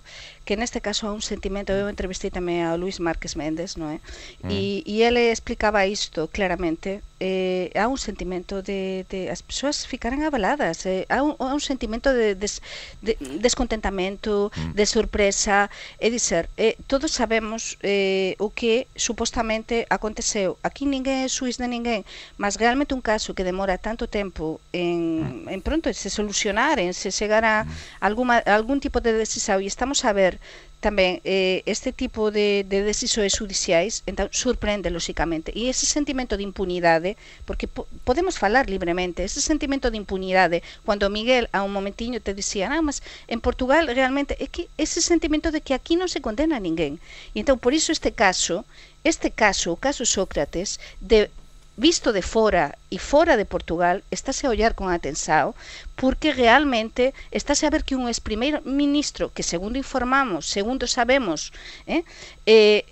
[0.49, 4.01] que neste caso há un sentimento, eu entrevistei tamén a Luís Márquez Méndez, non é?
[4.41, 4.49] Mm.
[4.49, 10.25] E, e ele explicaba isto claramente, eh, há un sentimento de, de as persoas ficaran
[10.25, 12.65] abaladas, eh, há, un, há un sentimento de, des,
[13.05, 14.73] de descontentamento, mm.
[14.73, 15.69] de sorpresa,
[16.01, 20.57] é dizer, eh, todos sabemos eh, o que supostamente aconteceu.
[20.65, 22.09] Aquí ninguén é suís de ninguén,
[22.41, 25.53] mas realmente un caso que demora tanto tempo en, mm.
[25.53, 28.01] en pronto se solucionar, en se chegar a mm.
[28.01, 30.38] alguma, algún tipo de decisão e estamos a ver
[30.79, 35.51] tamén eh, este tipo de, de decisões judiciais então sorprende lógicamente.
[35.51, 41.11] E ese sentimento de impunidade porque po podemos falar libremente ese sentimento de impunidade cando
[41.11, 45.51] Miguel a un momentiño te dicía ah, mas en Portugal realmente é que ese sentimento
[45.51, 46.95] de que aquí non se condena a ninguén
[47.35, 48.63] e então por iso este caso
[49.03, 51.31] este caso, o caso Sócrates de
[51.79, 55.55] visto de fora e fora de Portugal, estáse a ollar con atención
[55.95, 61.55] porque realmente estáse a ver que un ex primeiro ministro que segundo informamos, segundo sabemos,
[61.87, 62.03] eh,
[62.43, 62.83] eh,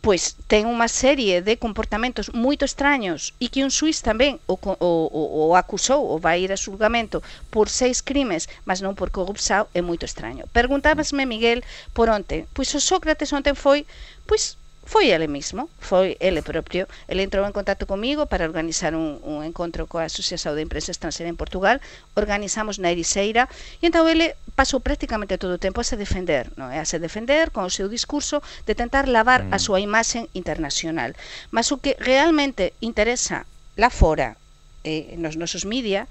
[0.00, 4.90] pois ten unha serie de comportamentos moito extraños e que un suís tamén o, o,
[5.10, 7.20] o, o acusou ou vai ir a xulgamento
[7.52, 10.48] por seis crimes, mas non por corrupção, é moito extraño.
[10.54, 11.60] Perguntábasme, Miguel,
[11.92, 12.48] por onte?
[12.56, 13.84] Pois o Sócrates ontem foi,
[14.24, 16.88] pois Foi ele mismo, foi ele propio.
[17.06, 21.30] Ele entrou en contacto comigo para organizar un, un encontro coa Asociación de Empresa Estranxeira
[21.30, 21.78] en Portugal.
[22.16, 23.46] Organizamos na Ericeira
[23.78, 26.80] e entón ele pasou prácticamente todo o tempo a se defender, non é?
[26.80, 29.54] A se defender con o seu discurso de tentar lavar mm.
[29.54, 31.12] a súa imaxe internacional.
[31.52, 33.44] Mas o que realmente interesa
[33.76, 34.39] lá fora
[34.84, 36.08] eh, nos nosos media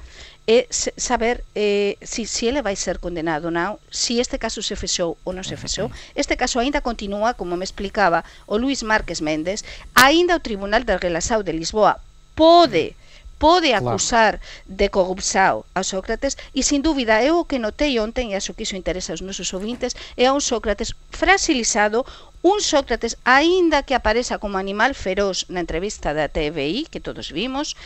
[0.50, 4.74] é saber eh, si, si ele vai ser condenado ou non, si este caso se
[4.74, 5.94] fechou ou non se fechou.
[6.18, 9.62] Este caso aínda continúa, como me explicaba o Luis Márquez Méndez,
[9.94, 12.02] aínda o Tribunal de Relasao de Lisboa
[12.34, 12.98] pode
[13.40, 14.68] pode acusar claro.
[14.68, 18.68] de corrupção a Sócrates e sin dúbida eu o que notei ontem e acho que
[18.68, 22.04] iso interesa aos nosos ouvintes é un Sócrates frasilizado
[22.44, 27.80] un Sócrates aínda que apareza como animal feroz na entrevista da TVI que todos vimos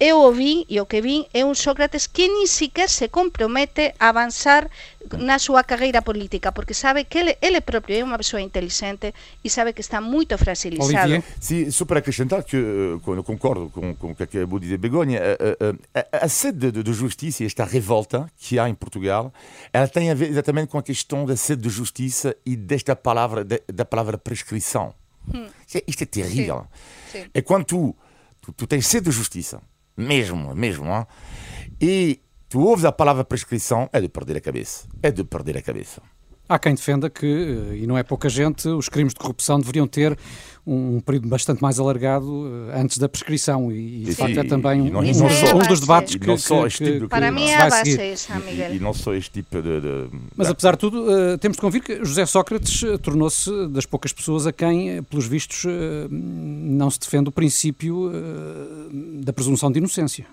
[0.00, 3.94] eu o vi e o que vin é un Sócrates que ni siquiera se compromete
[3.98, 4.68] a avanzar
[5.18, 9.48] na súa carreira política, porque sabe que ele, ele próprio é unha persoa inteligente e
[9.48, 11.22] sabe que está moito fragilizado.
[11.38, 15.20] Sim, só para acrescentar que eu concordo com, com o que acabou de dizer Begonha,
[15.20, 19.32] a, a, a sede de, de justiça e esta revolta que há em Portugal,
[19.72, 23.44] ela tem a ver exatamente com a questão da sede de justiça e desta palavra,
[23.44, 24.94] de, da palavra prescrição.
[25.32, 25.46] Hum.
[25.86, 26.66] Isto é terrível.
[27.12, 27.22] Sim.
[27.22, 27.30] Sim.
[27.32, 27.96] É quando tu
[28.44, 29.60] tu, tu tens sede de justiça,
[29.96, 31.06] mesmo, mesmo, hein?
[31.80, 34.86] e tu ouves a palavra prescrição, é de perder a cabeça.
[35.02, 36.02] É de perder a cabeça.
[36.48, 39.86] Há quem defenda que, eh, e não é pouca gente, os crimes de corrupção deveriam
[39.86, 40.16] ter
[40.66, 44.96] um período bastante mais alargado eh, antes da prescrição e, de facto é também um,
[44.96, 48.72] um, um, dos debates que, que, que, para mim é a base essa, Miguel.
[48.72, 49.80] E, e, não só este tipo de...
[49.80, 50.08] de...
[50.34, 54.12] Mas apesar de tudo, uh, temos de convir que José Sócrates uh, tornou-se das poucas
[54.12, 55.68] pessoas a quem, pelos vistos, uh,
[56.10, 58.10] não se defende o princípio
[59.22, 60.26] da presunção de inocência.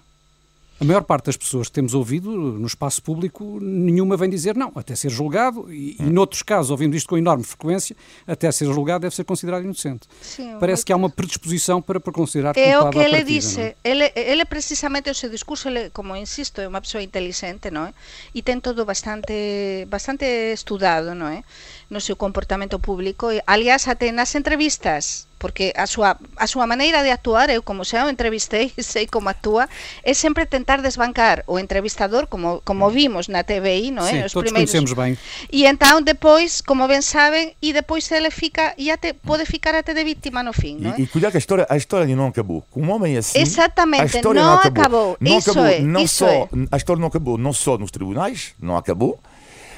[0.81, 4.71] A maior parte das pessoas que temos ouvido no espaço público, nenhuma vem dizer não,
[4.73, 6.07] até ser julgado, e, hum.
[6.07, 10.07] e noutros casos, ouvindo isto com enorme frequência, até ser julgado deve ser considerado inocente.
[10.19, 13.75] Sim, Parece que há uma predisposição para, para considerar É o que ele partida, disse,
[13.83, 17.93] ele, ele precisamente o seu discurso, ele, como insisto, é uma pessoa inteligente, não é?
[18.33, 21.43] E tem todo bastante, bastante estudado, não é?
[21.91, 23.27] no seu comportamento público.
[23.45, 28.05] Aliás, até nas entrevistas, porque a súa, a súa maneira de actuar, eu como xa
[28.05, 29.65] o entrevistei sei como actúa,
[30.05, 34.29] é sempre tentar desbancar o entrevistador, como, como vimos na TVI, non é?
[34.29, 34.93] Os todos primeiros.
[34.93, 35.17] ben.
[35.49, 39.97] E entón, depois, como ben saben, e depois ele fica, e até, pode ficar até
[39.97, 41.01] de víctima no fin, non é?
[41.01, 42.61] E, e cuidado que a história, a história non acabou.
[42.69, 44.77] Com um homem assim, Exactamente, a história non, acabou.
[44.77, 45.09] acabou.
[45.17, 46.45] Não isso acabou, é, não só, é.
[46.69, 49.17] A história não acabou não só nos tribunais, não acabou,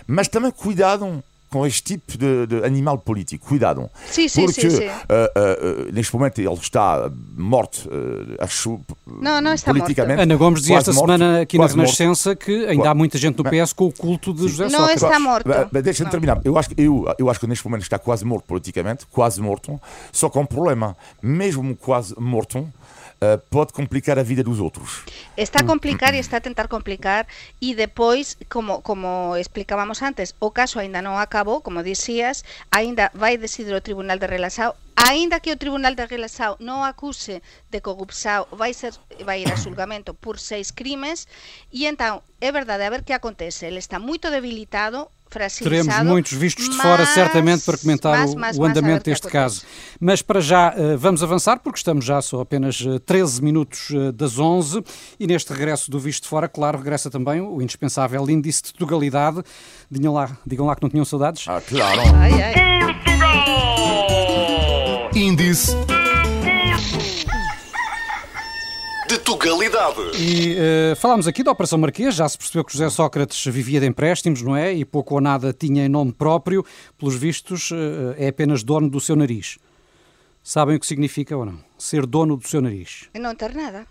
[0.04, 1.24] mas também cuidado
[1.54, 3.46] com este tipo de, de animal político.
[3.46, 3.88] Cuidado.
[4.08, 4.88] Sim, sim, porque sim, sim.
[4.88, 10.18] Uh, uh, neste momento ele está morto, uh, acho, não, não está politicamente.
[10.18, 10.24] Morto.
[10.24, 12.44] Ana Gomes dizia esta morto, semana aqui na Renascença morto.
[12.44, 15.02] que ainda há muita gente no PS com o culto de José não Sócrates.
[15.04, 15.50] Não está morto.
[15.84, 16.42] Deixa-me terminar.
[16.44, 19.80] Eu acho, eu, eu acho que neste momento está quase morto politicamente, quase morto,
[20.12, 20.98] só com um problema.
[21.22, 22.68] Mesmo quase morto,
[23.50, 25.04] pode complicar a vida dos outros.
[25.38, 27.28] Está a complicar e está a tentar complicar
[27.62, 33.38] e depois, como, como explicábamos antes, o caso ainda non acabou, como dicías, ainda vai
[33.38, 38.48] decidir o Tribunal de Relaxao Ainda que o Tribunal de Relaxao non acuse de corrupção,
[38.52, 38.94] vai, ser,
[39.26, 41.28] vai ir a julgamento por seis crimes
[41.72, 45.10] e então, é verdade, a ver que acontece, ele está moito debilitado,
[45.64, 49.64] Teremos muitos vistos de fora, certamente, para comentar mas, mas, o, o andamento deste caso.
[50.00, 54.12] Mas para já uh, vamos avançar, porque estamos já só apenas 13 eh, minutos uh,
[54.12, 54.84] das 11
[55.20, 59.42] e neste regresso do visto de fora, claro, regressa também o indispensável índice de tugalidade.
[59.90, 61.46] Digam lá, digam lá que não tinham saudades.
[61.48, 62.02] Ah, claro.
[62.16, 63.73] Ai, ai.
[65.16, 65.76] Índice
[69.08, 70.00] de Tugalidade.
[70.18, 73.86] E uh, falámos aqui da Operação Marquês, já se percebeu que José Sócrates vivia de
[73.86, 74.74] empréstimos, não é?
[74.74, 76.66] E pouco ou nada tinha em nome próprio,
[76.98, 79.60] pelos vistos, uh, é apenas dono do seu nariz.
[80.42, 81.60] Sabem o que significa ou não?
[81.78, 83.08] Ser dono do seu nariz.
[83.14, 83.86] Não ter nada.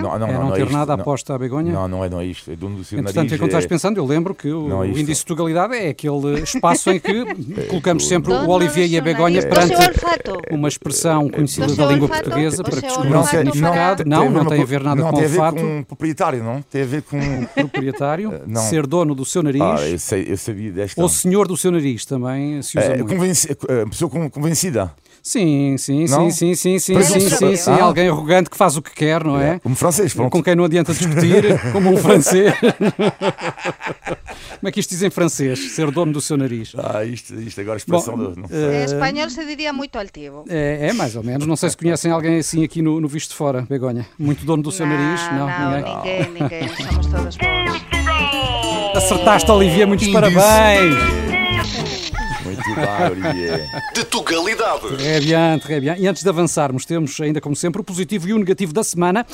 [0.00, 1.72] Não, não, não, é não, não ter é isto, nada aposta à begonha?
[1.72, 2.50] Não, não é, não é isto.
[2.50, 3.68] É dono do seu Entretanto, enquanto estás é...
[3.68, 7.24] pensando, eu lembro que o, é o índice de tugalidade é aquele espaço em que
[7.68, 9.74] colocamos sempre o Olivier e a begonha perante
[10.50, 14.04] uma expressão conhecida da língua portuguesa para descobrir um significado.
[14.06, 15.56] Não, não tem a ver nada com o olfato.
[15.56, 16.62] Tem a ver com proprietário, não?
[16.62, 17.18] Tem a ver com...
[17.18, 18.32] O proprietário,
[18.68, 19.60] ser dono do seu nariz.
[19.62, 21.00] Ah, eu, sei, eu sabia desta.
[21.00, 23.90] Ou senhor do seu nariz, também se usa é, muito.
[23.90, 24.92] Pessoa convencida.
[25.30, 26.28] Sim, sim, não?
[26.28, 27.84] sim, sim, sim, sim, sim, sim, ah.
[27.84, 29.50] Alguém arrogante que faz o que quer, não é?
[29.50, 30.32] é como francês, pronto.
[30.32, 32.52] Com quem não adianta discutir, como um francês.
[34.58, 35.72] como é que isto diz em francês?
[35.72, 36.72] Ser dono do seu nariz.
[36.76, 38.44] Ah, isto, isto agora eh, é expressão Bom, do...
[38.84, 40.44] Espanhol se diria muito altivo.
[40.48, 41.46] É, é, mais ou menos.
[41.46, 44.04] Não sei se conhecem alguém assim aqui no, no Visto de Fora, Begonha.
[44.18, 45.20] Muito dono do seu não, nariz.
[45.30, 46.28] Não, não ninguém.
[46.32, 46.68] ninguém, ninguém.
[46.90, 47.36] Somos todas.
[48.96, 49.86] Acertaste, Olivia.
[49.86, 51.29] Muitos parabéns.
[53.94, 54.96] De Tugalidade.
[55.20, 55.96] Bien, très bien.
[55.98, 59.26] E antes de avançarmos, temos ainda como sempre o positivo e o negativo da semana.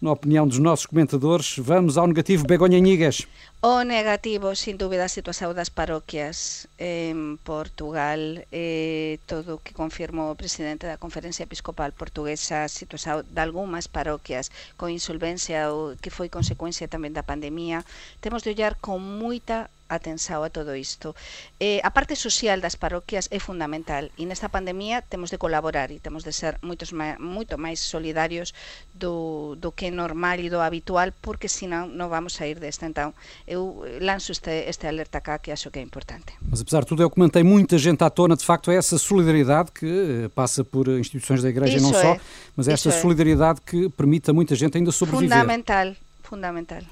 [0.00, 3.26] Na opinião dos nossos comentadores, vamos ao negativo Begonha Nigas.
[3.66, 10.28] O negativo, sin dúbida, a situación das parroquias en Portugal, eh, todo o que confirmou
[10.28, 16.12] o presidente da Conferencia Episcopal Portuguesa, a situación de algunhas parroquias con insolvencia ou que
[16.12, 17.88] foi consecuencia tamén da pandemia,
[18.20, 21.14] temos de ollar con moita atenção a todo isto.
[21.60, 26.00] Eh, a parte social das parroquias é fundamental e nesta pandemia temos de colaborar e
[26.00, 28.54] temos de ser moitos moito máis solidarios
[28.94, 32.86] do, do que é normal e do habitual porque senão non vamos a ir desta.
[32.86, 33.14] Então,
[33.46, 36.34] eu lanço este, este alerta cá que acho que é importante.
[36.40, 38.76] Mas apesar de tudo é o que mantém muita gente à tona, de facto, é
[38.76, 39.86] essa solidariedade que
[40.24, 42.02] eh, passa por instituições da Igreja Isso não é.
[42.02, 42.20] só,
[42.56, 43.70] mas esta Isso solidariedade é.
[43.70, 45.30] que permite a muita gente ainda sobreviver.
[45.30, 46.82] Fundamental, fundamental.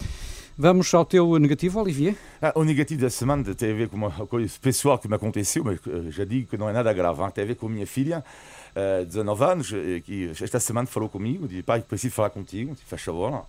[0.56, 2.14] Vamos ao teu negativo, Olivier?
[2.40, 5.64] Ah, o negativo da semana tem a ver com uma coisa pessoal que me aconteceu,
[5.64, 7.22] mas eh, já digo que não é nada grave.
[7.22, 7.30] Hein?
[7.30, 8.22] Tem a ver com a minha filha,
[8.76, 13.00] uh, 19 anos, eh, que esta semana falou comigo, disse, pai, preciso falar contigo, faz
[13.00, 13.46] favor.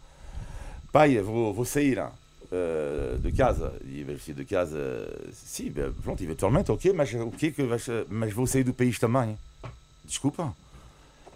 [0.94, 3.74] Pai, vou, vou sair uh, de casa.
[3.84, 4.80] E eu de casa,
[5.34, 9.38] sim, pronto, eventualmente, ok, mas o que que vais, mas vou sair do país também.
[10.06, 10.56] Desculpa.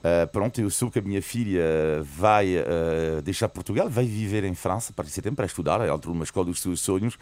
[0.08, 1.62] Uh, pronto, eu soube que a minha filha
[2.04, 5.96] vai uh, deixar Portugal, vai viver em França a partir de setembro para estudar, ela
[5.96, 7.17] entrou numa escola dos seus sonhos,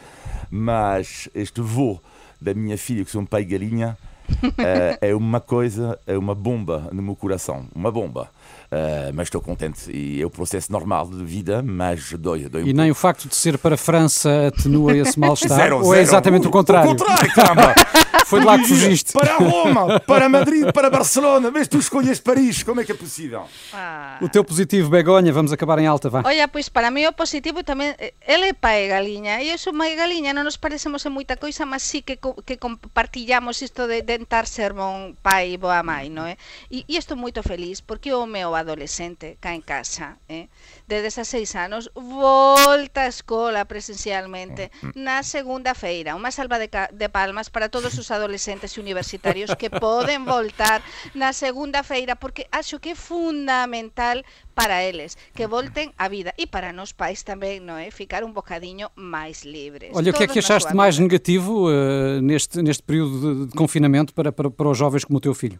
[0.51, 2.01] mas este voo
[2.39, 3.97] da minha filha, que sou um pai galinha,
[4.29, 8.29] uh, é uma coisa, é uma bomba no meu coração, uma bomba.
[8.65, 12.49] Uh, mas estou contente e é o processo normal de vida, mas dói.
[12.49, 15.73] dói e nem o facto de ser para a França atenua esse mal-estar?
[15.73, 16.91] Ou é exatamente o, o contrário?
[16.91, 17.73] O contrário, caramba!
[18.25, 19.13] Foi de lá que fugiste.
[19.13, 23.45] Para Roma, para Madrid, para Barcelona, mas tu escolhes Paris, como é que é possível?
[23.71, 24.17] Ah.
[24.19, 26.23] O teu positivo, Begonha, vamos acabar em alta, vá.
[26.25, 27.93] Olha, pois para mí o positivo tamén,
[28.25, 31.69] ele é pai galiña, e eu sou mãe galiña, non nos parecemos en moita coisa,
[31.69, 36.25] mas sí que, que compartillamos isto de tentar ser bon pai e boa mãe, non
[36.25, 36.41] é?
[36.73, 40.17] E, e estou moito feliz, porque o meu adolescente cá en casa,
[40.89, 47.07] eh, de 16 anos, volta á escola presencialmente na segunda feira, unha salva de, de
[47.09, 50.85] palmas para todos os adolescentes universitarios que poden voltar
[51.17, 54.21] na segunda feira porque acho que é fundamental
[54.53, 57.89] para eles que volten á vida e para nós pais tamén, non é?
[57.91, 59.91] Ficar un bocadiño máis libres.
[59.91, 64.13] Olha, o que é que achaste mais negativo uh, neste, neste período de, de confinamento
[64.13, 65.59] para, para, para os jovens como o teu filho?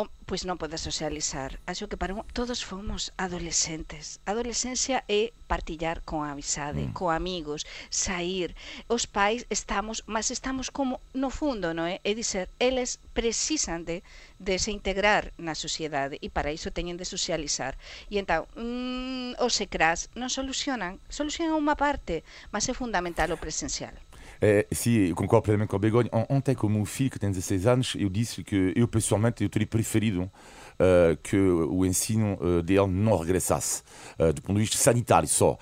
[0.00, 1.60] Oh, pois non podes socializar.
[1.68, 4.16] Acho que para un, todos fomos adolescentes.
[4.24, 6.96] A adolescencia é partillar con a amizade, mm.
[6.96, 8.56] co amigos, sair.
[8.88, 12.00] Os pais estamos, mas estamos como no fundo, non é?
[12.00, 14.00] É dizer, eles precisan de,
[14.40, 17.76] de se integrar na sociedade e para iso teñen de socializar.
[18.08, 23.92] E entao, mm, os secras non solucionan, solucionan unha parte, mas é fundamental o presencial.
[24.40, 26.08] É, sim, concordo plenamente com o Begonha.
[26.28, 29.50] Ontem, com o meu filho, que tem 16 anos, eu disse que eu, pessoalmente, eu
[29.50, 33.82] teria preferido uh, que o ensino uh, dele não regressasse,
[34.18, 35.58] uh, do ponto de vista sanitário só.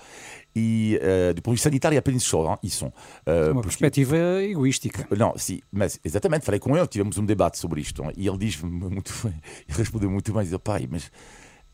[0.55, 2.85] E uh, do ponto de vista sanitário é apenas só, hein, isso.
[2.85, 2.91] Uh,
[3.27, 3.67] uma porque...
[3.67, 5.07] perspectiva egoística.
[5.15, 8.03] Não, sim, mas exatamente, falei com ele, tivemos um debate sobre isto.
[8.03, 11.11] Hein, e ele diz muito bem, ele respondeu muito bem, diz, pai, mas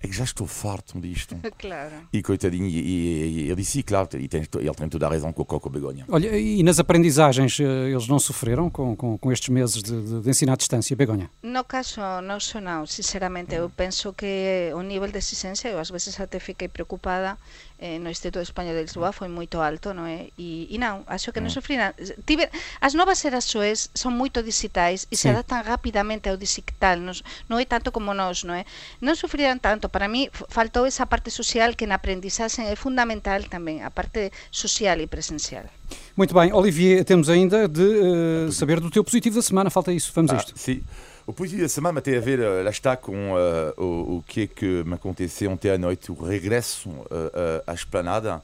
[0.05, 1.35] é que já estou farto disto.
[1.57, 1.93] claro.
[2.13, 5.41] E coitadinho, e, e, ele disse, claro, e tem, ele tem toda a razão com
[5.41, 6.05] o Coco Begonha.
[6.07, 10.21] Olha, e nas aprendizagens, eh, eles não sofreram com, com, com estes meses de, de,
[10.21, 11.29] de, ensino à distância, Begonha?
[11.43, 16.19] No caso nosso não, sinceramente, eu penso que o nível de exigência, eu às vezes
[16.19, 17.37] até fiquei preocupada,
[17.79, 20.31] eh, no Instituto de España de Lisboa foi moito alto, non é?
[20.39, 21.91] E, e non, acho que non sofriran.
[22.23, 22.47] Tive,
[22.79, 25.27] as novas eras xoes son moito digitais e sí.
[25.27, 27.15] se adaptan rapidamente ao digital, non,
[27.51, 28.63] non é tanto como nós, non é?
[29.03, 33.83] Non sofriran tanto, para mí faltou esa parte social que na aprendizaxe é fundamental tamén,
[33.83, 35.67] a parte social e presencial.
[36.15, 40.11] Muito bem, Olivier, temos ainda de uh, saber do teu positivo da semana, falta isso,
[40.15, 40.53] vamos a ah, isto.
[40.55, 40.79] Sim.
[41.27, 44.47] O positivo da semana tem a ver, lá está, com uh, o, o, que é
[44.47, 48.41] que me aconteceu ontem à noite, o regresso uh, à esplanada.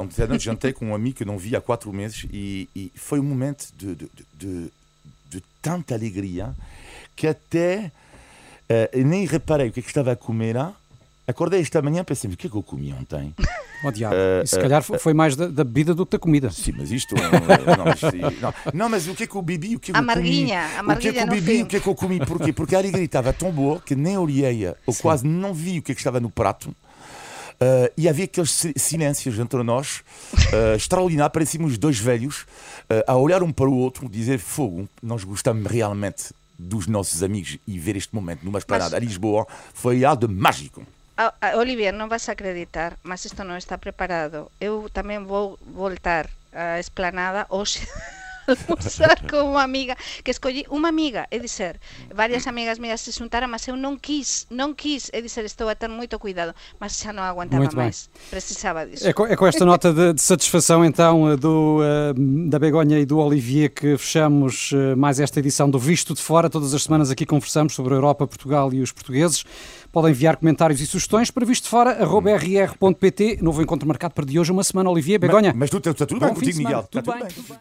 [0.00, 2.92] Ontem à noite jantei com um amigo que não vi há quatro meses e, e
[2.94, 4.72] foi um momento de, de, de,
[5.28, 6.54] de, tanta alegria
[7.16, 7.90] que até
[9.04, 10.76] nem reparei o que, é que estava a comer lá
[11.26, 13.34] Acordei esta manhã e pensei, o que é que eu comi ontem?
[13.86, 14.14] Oh, diabo.
[14.14, 16.50] Uh, se calhar uh, foi mais da, da, bebida do que da comida.
[16.50, 17.14] Sim, mas isto.
[17.14, 17.20] não,
[17.84, 19.76] mas, não, não, mas o que é que eu bebi?
[19.76, 20.44] O que é que eu comi?
[20.44, 21.62] O que é que eu bebi?
[21.62, 22.18] O que é que eu comi?
[22.24, 22.50] Porquê?
[22.50, 25.02] Porque a alegria estava tão boa que nem olhei ou Sim.
[25.02, 26.74] quase não vi o que é que estava no prato.
[27.54, 30.02] Uh, e havia aqueles silêncios entre nós,
[30.34, 31.30] uh, extraordinário.
[31.32, 32.42] Parecíamos dois velhos
[32.90, 37.58] uh, a olhar um para o outro, dizer: Fogo, nós gostamos realmente dos nossos amigos
[37.66, 39.02] e ver este momento numa esplanada mas...
[39.02, 40.84] a Lisboa foi algo mágico.
[41.54, 44.50] Olivier, non vas a acreditar, mas isto non está preparado.
[44.58, 47.86] Eu tamén vou voltar á esplanada hoxe
[48.46, 51.80] almorzar con unha amiga que escolli unha amiga, é dizer,
[52.12, 55.74] varias amigas mías se xuntaran, mas eu non quis, non quis, é dizer, estou a
[55.74, 59.08] ter moito cuidado, mas xa non aguantaba máis, precisaba disso.
[59.08, 62.98] É com, é com esta nota de, de, satisfação então eh, do, uh, da Begonha
[63.00, 66.50] e do Olivier que fechamos uh, mais esta edição do Visto de Fora.
[66.50, 69.44] Todas as semanas aqui conversamos sobre a Europa, Portugal e os portugueses.
[69.94, 73.38] Podem enviar comentários e sugestões para visto fora, rr.pt.
[73.40, 75.20] Novo encontro marcado para de hoje, uma semana, Olivier.
[75.20, 75.52] Begonha.
[75.54, 76.82] Mas, mas tu, tu, tudo bem contigo, Miguel.
[76.90, 77.28] Tudo, tudo bem.
[77.28, 77.58] Tudo bem.